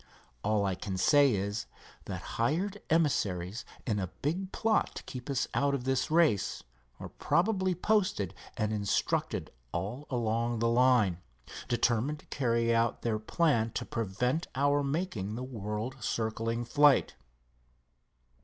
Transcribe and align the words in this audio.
All 0.43 0.65
I 0.65 0.73
can 0.73 0.97
say 0.97 1.35
is, 1.35 1.67
that 2.05 2.23
hired 2.41 2.81
emissaries 2.89 3.65
in 3.85 3.99
a 3.99 4.07
big 4.23 4.51
plot 4.51 4.95
to 4.95 5.03
keep 5.03 5.29
us 5.29 5.47
out 5.53 5.75
of 5.75 5.83
this 5.83 6.09
race 6.09 6.63
are 6.99 7.09
probably 7.09 7.75
posted 7.75 8.33
and 8.57 8.73
instructed 8.73 9.51
all 9.71 10.07
along 10.09 10.57
the 10.57 10.69
line, 10.69 11.19
determined 11.67 12.17
to 12.21 12.25
carry 12.35 12.73
out 12.73 13.03
their 13.03 13.19
plan 13.19 13.69
to 13.73 13.85
prevent 13.85 14.47
our 14.55 14.81
making 14.81 15.35
the 15.35 15.43
world 15.43 15.95
circling 16.03 16.65
flight." 16.65 17.13